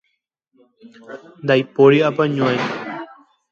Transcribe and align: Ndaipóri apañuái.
Ndaipóri 1.43 1.97
apañuái. 2.09 2.57